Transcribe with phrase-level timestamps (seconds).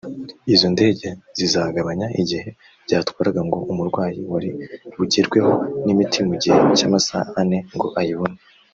[0.53, 1.07] Izo ndege
[1.37, 2.49] zizagabanya igihe
[2.85, 4.49] byatwaraga ngo umurwayi wari
[4.97, 5.51] bugerweho
[5.85, 8.37] n’imiti mu gihe cy’amasaha ane ngo ayibone